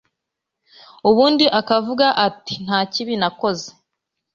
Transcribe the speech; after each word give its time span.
ubundi 1.09 1.45
akavuga 1.59 2.07
ati 2.27 2.53
«Nta 2.65 2.79
kibi 2.91 3.13
nakoze» 3.21 3.67